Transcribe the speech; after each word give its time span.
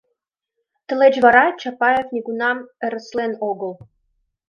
Тылеч 0.87 1.15
вара 1.25 1.45
Чапаев 1.59 2.07
нигунам 2.13 2.57
ыреслен 2.85 3.31
огыл... 3.49 3.71